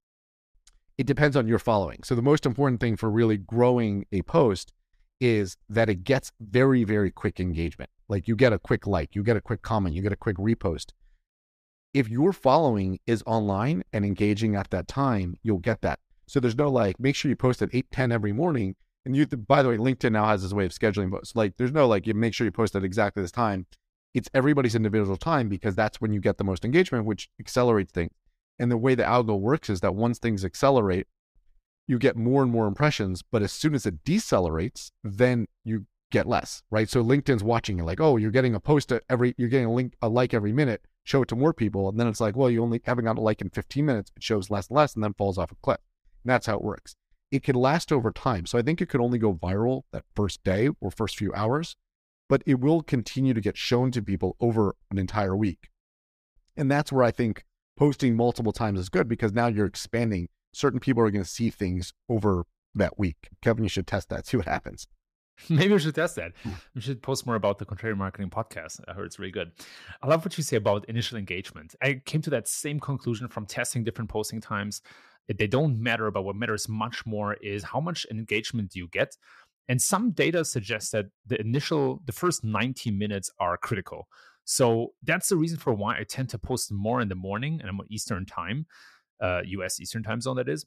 [0.97, 2.05] It depends on your following.
[2.05, 4.73] So the most important thing for really growing a post
[5.21, 7.91] is that it gets very, very quick engagement.
[8.09, 10.37] Like you get a quick like, you get a quick comment, you get a quick
[10.37, 10.93] repost.
[11.93, 15.99] If your following is online and engaging at that time, you'll get that.
[16.27, 18.77] So there's no like, make sure you post at 8, 10 every morning.
[19.05, 21.35] And you, by the way, LinkedIn now has this way of scheduling posts.
[21.35, 23.67] Like there's no like, you make sure you post at exactly this time.
[24.15, 28.13] It's everybody's individual time because that's when you get the most engagement, which accelerates things.
[28.59, 31.07] And the way the algo works is that once things accelerate,
[31.87, 33.23] you get more and more impressions.
[33.23, 36.89] But as soon as it decelerates, then you get less, right?
[36.89, 39.95] So LinkedIn's watching you like, oh, you're getting a post every, you're getting a link,
[40.03, 40.83] a like every minute.
[41.05, 43.23] Show it to more people, and then it's like, well, you only haven't got a
[43.23, 44.13] like in 15 minutes.
[44.15, 45.81] It shows less and less, and then falls off a cliff.
[46.23, 46.95] And that's how it works.
[47.31, 48.45] It can last over time.
[48.45, 51.75] So I think it could only go viral that first day or first few hours,
[52.29, 55.71] but it will continue to get shown to people over an entire week.
[56.57, 57.45] And that's where I think
[57.77, 61.51] posting multiple times is good because now you're expanding certain people are going to see
[61.51, 63.29] things over that week.
[63.43, 64.87] Kevin, you should test that, see what happens.
[65.49, 66.33] Maybe we should test that.
[66.43, 66.51] Hmm.
[66.75, 68.81] We should post more about the Contrarian Marketing podcast.
[68.87, 69.53] I heard it's really good.
[70.03, 71.75] I love what you say about initial engagement.
[71.83, 74.83] I came to that same conclusion from testing different posting times.
[75.29, 79.17] They don't matter, but what matters much more is how much engagement do you get.
[79.69, 84.09] And some data suggests that the initial, the first 90 minutes are critical.
[84.45, 87.69] So that's the reason for why I tend to post more in the morning and
[87.69, 88.67] I'm on Eastern time,
[89.21, 90.67] uh, US Eastern time zone, that is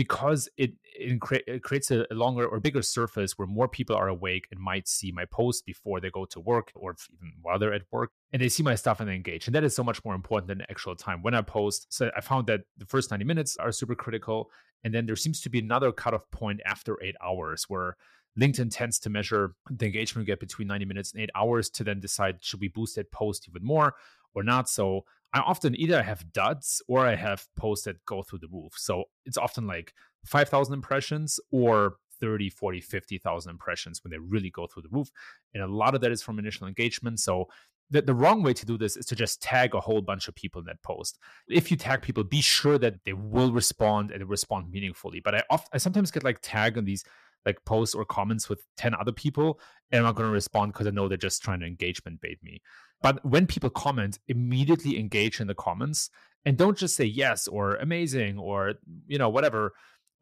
[0.00, 3.94] because it it, cre- it creates a, a, longer or bigger surface where more people
[3.94, 7.58] are awake and might see my post before they go to work or even while
[7.58, 9.84] they're at work and they see my stuff and they engage and that is so
[9.84, 13.10] much more important than actual time when i post so i found that the first
[13.10, 14.50] 90 minutes are super critical
[14.84, 17.96] and then there seems to be another cutoff point after eight hours where
[18.38, 21.84] LinkedIn tends to measure the engagement we get between 90 minutes and eight hours to
[21.84, 23.94] then decide should we boost that post even more
[24.34, 24.68] or not.
[24.68, 28.72] So I often either have duds or I have posts that go through the roof.
[28.76, 34.66] So it's often like 5,000 impressions or 30, 40, 50,000 impressions when they really go
[34.66, 35.10] through the roof.
[35.54, 37.20] And a lot of that is from initial engagement.
[37.20, 37.48] So
[37.90, 40.34] the, the wrong way to do this is to just tag a whole bunch of
[40.34, 41.18] people in that post.
[41.48, 45.20] If you tag people, be sure that they will respond and respond meaningfully.
[45.20, 47.04] But I often, I sometimes get like tag on these
[47.46, 49.58] like posts or comments with 10 other people
[49.90, 52.38] and I'm not going to respond because I know they're just trying to engagement bait
[52.42, 52.60] me.
[53.02, 56.10] But when people comment, immediately engage in the comments
[56.44, 58.74] and don't just say yes or amazing or
[59.06, 59.72] you know whatever,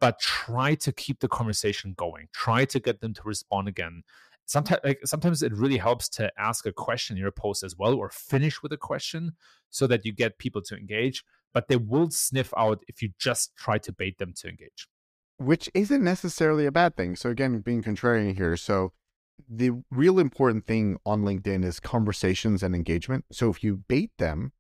[0.00, 2.28] but try to keep the conversation going.
[2.32, 4.02] Try to get them to respond again.
[4.46, 7.94] Sometimes like sometimes it really helps to ask a question in your post as well
[7.94, 9.32] or finish with a question
[9.70, 13.54] so that you get people to engage, but they will sniff out if you just
[13.56, 14.88] try to bait them to engage
[15.38, 17.16] which isn't necessarily a bad thing.
[17.16, 18.56] So again, being contrarian here.
[18.56, 18.92] So
[19.48, 23.24] the real important thing on LinkedIn is conversations and engagement.
[23.32, 24.52] So if you bait them,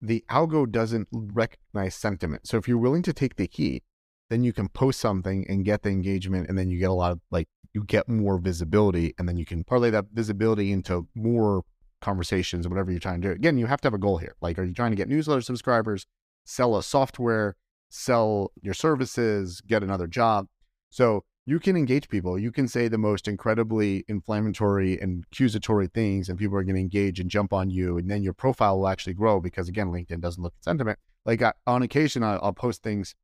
[0.00, 2.46] the algo doesn't recognize sentiment.
[2.46, 3.82] So if you're willing to take the heat,
[4.30, 7.12] then you can post something and get the engagement, and then you get a lot
[7.12, 11.64] of like you get more visibility, and then you can parlay that visibility into more
[12.00, 13.32] conversations, whatever you're trying to do.
[13.32, 14.36] Again, you have to have a goal here.
[14.40, 16.06] Like, are you trying to get newsletter subscribers,
[16.44, 17.56] sell a software,
[17.88, 20.46] sell your services, get another job.
[20.90, 22.38] So you can engage people.
[22.38, 26.80] You can say the most incredibly inflammatory and accusatory things, and people are going to
[26.80, 27.96] engage and jump on you.
[27.96, 30.98] And then your profile will actually grow because, again, LinkedIn doesn't look at sentiment.
[31.24, 33.14] Like I, on occasion, I, will post things.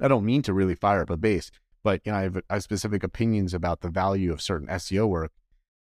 [0.00, 1.50] I don't mean to really fire up a base,
[1.84, 5.06] but you know, I have, I have specific opinions about the value of certain SEO
[5.06, 5.32] work,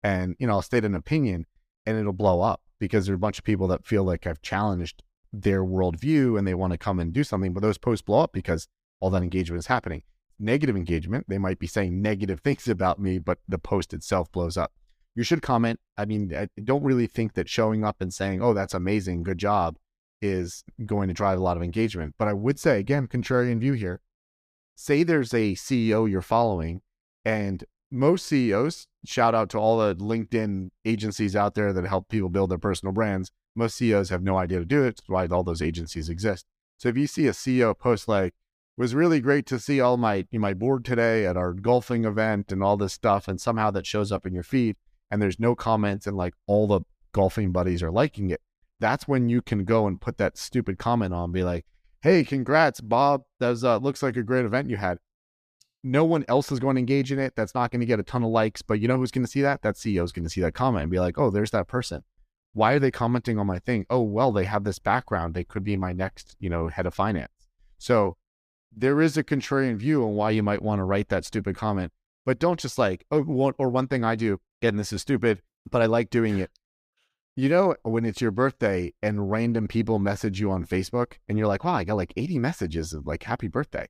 [0.02, 1.46] and you know, I'll state an opinion,
[1.86, 5.04] and it'll blow up because there's a bunch of people that feel like I've challenged
[5.32, 8.34] their worldview and they want to come and do something, but those posts blow up
[8.34, 8.68] because
[9.00, 10.02] all that engagement is happening.
[10.40, 14.56] Negative engagement, they might be saying negative things about me, but the post itself blows
[14.56, 14.72] up.
[15.16, 15.80] You should comment.
[15.98, 19.38] I mean, I don't really think that showing up and saying, oh, that's amazing, good
[19.38, 19.78] job,
[20.22, 22.16] is going to drive a lot of engagement.
[22.18, 24.00] But I would say, again, contrarian view here,
[24.76, 26.82] say there's a CEO you're following,
[27.26, 32.30] and most CEOs, shout out to all the LinkedIn agencies out there that help people
[32.30, 34.96] build their personal brands, most CEOs have no idea to do it.
[34.98, 36.46] That's why all those agencies exist.
[36.78, 38.34] So if you see a CEO post like,
[38.80, 42.64] was really great to see all my my board today at our golfing event and
[42.64, 44.78] all this stuff, and somehow that shows up in your feed,
[45.12, 48.42] and there's no comments, and like all the golfing buddies are liking it.
[48.80, 51.66] That's when you can go and put that stupid comment on, be like,
[52.02, 53.24] "Hey, congrats, Bob!
[53.40, 55.00] That was, uh, looks like a great event you had."
[55.84, 57.36] No one else is going to engage in it.
[57.36, 59.32] That's not going to get a ton of likes, but you know who's going to
[59.32, 59.62] see that?
[59.62, 62.04] That CEO is going to see that comment and be like, "Oh, there's that person."
[62.54, 63.86] why are they commenting on my thing?
[63.90, 65.34] Oh, well, they have this background.
[65.34, 67.48] They could be my next, you know, head of finance.
[67.78, 68.18] So
[68.76, 71.92] there is a contrarian view on why you might want to write that stupid comment,
[72.26, 75.42] but don't just like, oh, one, or one thing I do, again, this is stupid,
[75.70, 76.52] but I like doing it.
[77.36, 81.48] You know, when it's your birthday and random people message you on Facebook and you're
[81.48, 83.88] like, wow, I got like 80 messages of like happy birthday.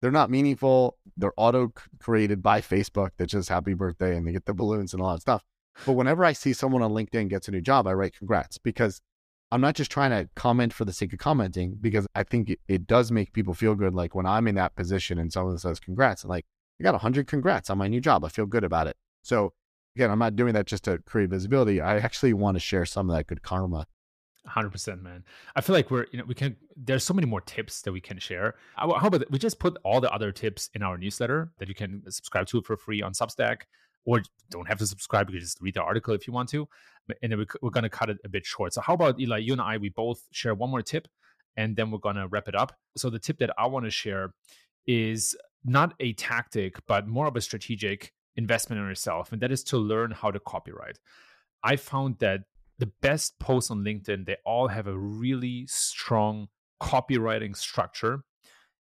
[0.00, 0.98] They're not meaningful.
[1.16, 5.02] They're auto created by Facebook that just happy birthday and they get the balloons and
[5.02, 5.42] all that stuff.
[5.86, 9.00] But whenever I see someone on LinkedIn gets a new job, I write congrats because
[9.52, 12.60] I'm not just trying to comment for the sake of commenting because I think it,
[12.68, 13.94] it does make people feel good.
[13.94, 16.46] Like when I'm in that position and someone says congrats, I'm like,
[16.80, 18.24] I got 100 congrats on my new job.
[18.24, 18.96] I feel good about it.
[19.20, 19.52] So
[19.94, 21.82] again, I'm not doing that just to create visibility.
[21.82, 23.86] I actually want to share some of that good karma.
[24.48, 25.22] 100% man
[25.54, 28.00] i feel like we're you know we can there's so many more tips that we
[28.00, 31.68] can share how about we just put all the other tips in our newsletter that
[31.68, 33.58] you can subscribe to for free on substack
[34.04, 35.28] or don't have to subscribe.
[35.28, 36.68] You can just read the article if you want to.
[37.22, 38.72] And then we're going to cut it a bit short.
[38.74, 39.38] So, how about Eli?
[39.38, 41.08] You and I, we both share one more tip,
[41.56, 42.76] and then we're going to wrap it up.
[42.96, 44.34] So, the tip that I want to share
[44.86, 49.64] is not a tactic, but more of a strategic investment in yourself, and that is
[49.64, 50.98] to learn how to copyright.
[51.64, 52.42] I found that
[52.78, 56.48] the best posts on LinkedIn, they all have a really strong
[56.80, 58.24] copywriting structure.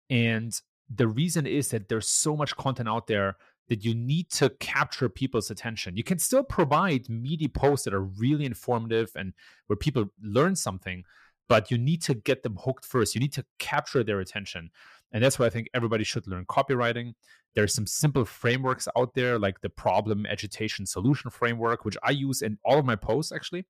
[0.09, 0.53] And
[0.89, 3.37] the reason is that there's so much content out there
[3.69, 5.95] that you need to capture people's attention.
[5.97, 9.33] You can still provide meaty posts that are really informative and
[9.67, 11.03] where people learn something,
[11.47, 13.15] but you need to get them hooked first.
[13.15, 14.69] You need to capture their attention.
[15.11, 17.13] And that's why I think everybody should learn copywriting.
[17.55, 22.41] There's some simple frameworks out there, like the problem agitation solution framework, which I use
[22.41, 23.65] in all of my posts actually.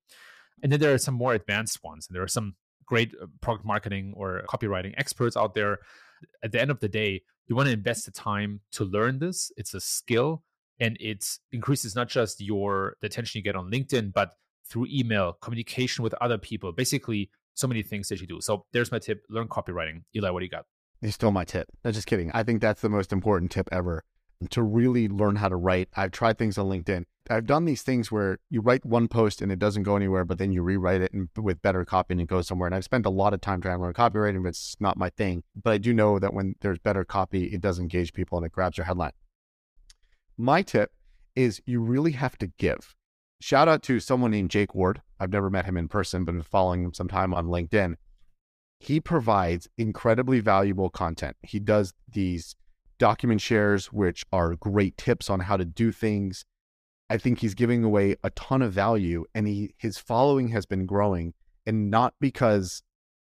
[0.62, 2.06] And then there are some more advanced ones.
[2.08, 2.54] And there are some
[2.86, 5.78] great uh, product marketing or copywriting experts out there.
[6.42, 9.52] At the end of the day, you want to invest the time to learn this.
[9.56, 10.42] It's a skill
[10.80, 14.32] and it increases not just your the attention you get on LinkedIn, but
[14.66, 18.40] through email, communication with other people, basically so many things that you do.
[18.40, 20.02] So there's my tip: learn copywriting.
[20.16, 20.64] Eli, what do you got?
[21.00, 21.68] You stole my tip.
[21.84, 22.30] No, just kidding.
[22.32, 24.04] I think that's the most important tip ever
[24.50, 25.88] to really learn how to write.
[25.94, 27.04] I've tried things on LinkedIn.
[27.30, 30.36] I've done these things where you write one post and it doesn't go anywhere, but
[30.36, 32.66] then you rewrite it and with better copy and it goes somewhere.
[32.66, 35.08] And I've spent a lot of time trying to learn copywriting, but it's not my
[35.08, 35.42] thing.
[35.60, 38.52] But I do know that when there's better copy, it does engage people and it
[38.52, 39.12] grabs your headline.
[40.36, 40.92] My tip
[41.34, 42.94] is you really have to give.
[43.40, 45.00] Shout out to someone named Jake Ward.
[45.18, 47.94] I've never met him in person, but been following him some time on LinkedIn.
[48.80, 51.36] He provides incredibly valuable content.
[51.42, 52.54] He does these
[52.98, 56.44] document shares, which are great tips on how to do things.
[57.14, 60.84] I think he's giving away a ton of value and he his following has been
[60.84, 61.32] growing
[61.64, 62.82] and not because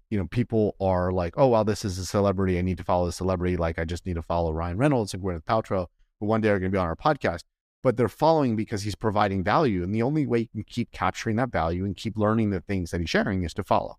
[0.08, 2.58] you know people are like, oh well, this is a celebrity.
[2.58, 3.56] I need to follow a celebrity.
[3.56, 5.88] Like I just need to follow Ryan Reynolds and Gwyneth Paltrow,
[6.20, 7.40] who one day are going to be on our podcast.
[7.82, 11.34] But they're following because he's providing value, and the only way you can keep capturing
[11.36, 13.98] that value and keep learning the things that he's sharing is to follow.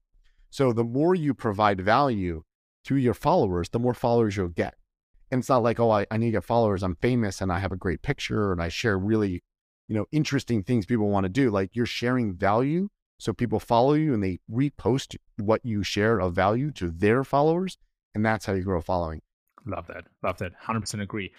[0.50, 2.43] So the more you provide value
[2.86, 4.76] to your followers, the more followers you'll get.
[5.32, 6.84] And it's not like, oh, I, I need to get followers.
[6.84, 9.43] I'm famous and I have a great picture and I share really,
[9.88, 11.50] you know, interesting things people want to do.
[11.50, 12.89] Like you're sharing value.
[13.19, 17.78] So people follow you and they repost what you share of value to their followers.
[18.15, 19.22] And that's how you grow a following.
[19.65, 20.06] Love that.
[20.24, 20.52] Love that.
[20.62, 21.32] 100% agree.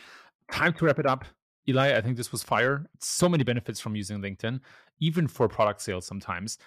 [0.50, 1.24] Time to wrap it up.
[1.68, 2.86] Eli, I think this was fire.
[3.00, 4.60] So many benefits from using LinkedIn,
[5.00, 6.58] even for product sales sometimes.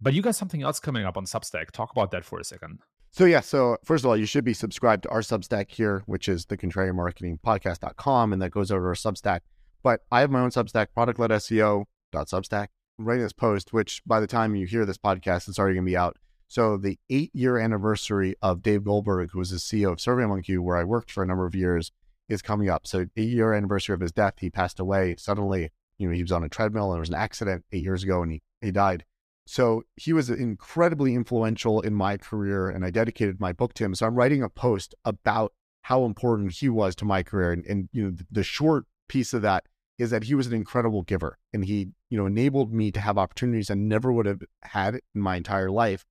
[0.00, 1.70] But you got something else coming up on Substack.
[1.70, 2.80] Talk about that for a second.
[3.10, 6.28] So yeah, so first of all, you should be subscribed to our Substack here, which
[6.28, 9.40] is the contrarian marketing podcast.com, and that goes over our Substack.
[9.82, 12.68] But I have my own Substack, product-led SEO.substack.
[12.98, 15.96] Writing this post, which by the time you hear this podcast, it's already gonna be
[15.96, 16.18] out.
[16.46, 20.76] So the eight year anniversary of Dave Goldberg, who was the CEO of SurveyMonkey, where
[20.76, 21.90] I worked for a number of years,
[22.28, 22.86] is coming up.
[22.86, 24.34] So eight year anniversary of his death.
[24.38, 25.70] He passed away suddenly.
[25.98, 28.22] You know, he was on a treadmill and there was an accident eight years ago
[28.22, 29.04] and he, he died.
[29.46, 33.94] So he was incredibly influential in my career, and I dedicated my book to him.
[33.94, 37.88] So I'm writing a post about how important he was to my career, and, and
[37.92, 39.64] you know the, the short piece of that
[40.02, 43.18] is that he was an incredible giver, and he you know enabled me to have
[43.18, 46.04] opportunities I never would have had in my entire life,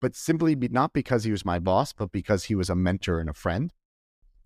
[0.00, 3.20] but simply be, not because he was my boss, but because he was a mentor
[3.20, 3.72] and a friend.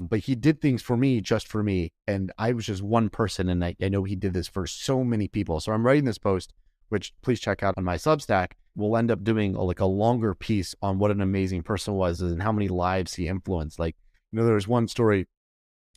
[0.00, 3.48] But he did things for me just for me, and I was just one person,
[3.48, 5.61] and I, I know he did this for so many people.
[5.61, 6.52] So I'm writing this post
[6.88, 10.35] which please check out on my Substack, we'll end up doing a, like a longer
[10.35, 13.78] piece on what an amazing person was and how many lives he influenced.
[13.78, 13.96] Like,
[14.30, 15.26] you know, there was one story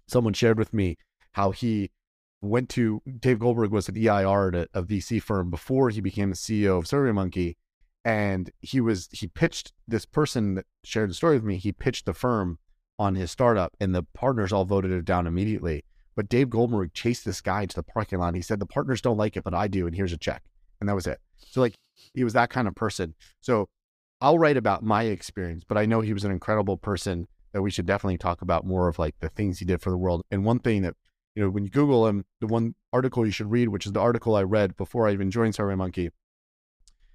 [0.07, 0.97] someone shared with me
[1.33, 1.91] how he
[2.41, 6.29] went to Dave Goldberg was an EIR at a, a VC firm before he became
[6.29, 7.55] the CEO of SurveyMonkey,
[8.05, 11.57] and he was he pitched this person that shared the story with me.
[11.57, 12.59] He pitched the firm
[12.99, 15.83] on his startup, and the partners all voted it down immediately.
[16.15, 18.35] But Dave Goldberg chased this guy to the parking lot.
[18.35, 20.43] He said, "The partners don't like it, but I do, and here's a check."
[20.79, 21.19] and that was it.
[21.37, 21.75] So like
[22.13, 23.15] he was that kind of person.
[23.41, 23.69] So
[24.21, 27.71] I'll write about my experience, but I know he was an incredible person that we
[27.71, 30.23] should definitely talk about more of like the things he did for the world.
[30.31, 30.95] And one thing that
[31.37, 33.99] you know when you Google him, the one article you should read, which is the
[33.99, 36.09] article I read before I even joined SurveyMonkey,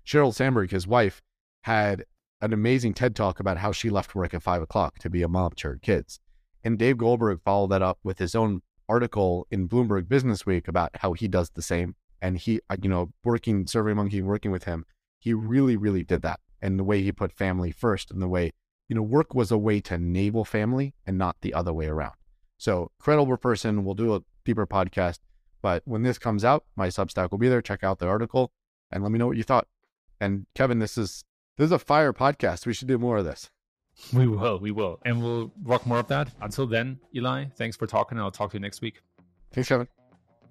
[0.07, 1.21] Sheryl Sandberg, his wife,
[1.63, 2.05] had
[2.41, 5.29] an amazing TED talk about how she left work at five o'clock to be a
[5.29, 6.21] mom to her kids.
[6.63, 10.93] And Dave Goldberg followed that up with his own article in Bloomberg Business Week about
[10.99, 14.87] how he does the same and he, uh, you know, working SurveyMonkey, working with him,
[15.19, 16.39] he really, really did that.
[16.61, 18.53] And the way he put family first, and the way,
[18.89, 22.15] you know, work was a way to enable family and not the other way around.
[22.63, 23.85] So, credible person.
[23.85, 25.19] We'll do a deeper podcast,
[25.63, 27.61] but when this comes out, my Substack will be there.
[27.61, 28.53] Check out the article
[28.93, 29.67] and let me know what you thought.
[30.21, 31.25] And Kevin, this is
[31.57, 32.65] this is a fire podcast.
[32.65, 33.51] We should do more of this.
[34.15, 36.31] We will, we will, and we'll rock more of that.
[36.41, 38.17] Until then, Eli, thanks for talking.
[38.19, 39.03] I'll talk to you next week.
[39.51, 39.89] Thanks, Kevin.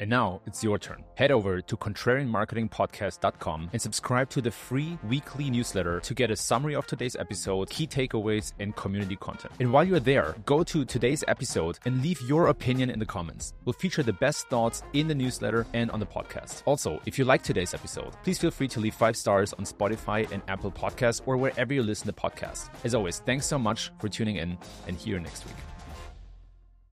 [0.02, 1.04] And now it's your turn.
[1.14, 6.74] Head over to contrarianmarketingpodcast.com and subscribe to the free weekly newsletter to get a summary
[6.74, 9.54] of today's episode, key takeaways, and community content.
[9.60, 13.54] And while you're there, go to today's episode and leave your opinion in the comments.
[13.64, 16.64] We'll feature the best thoughts in the newsletter and on the podcast.
[16.66, 20.30] Also, if you like today's episode, please feel free to leave five stars on Spotify
[20.32, 22.70] and Apple Podcasts or wherever you listen to podcasts.
[22.84, 25.71] As always, thanks so much for tuning in and see you next week.